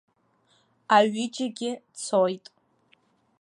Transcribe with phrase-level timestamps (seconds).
[0.95, 1.71] Аҩыџьагьы
[2.03, 2.45] цоит.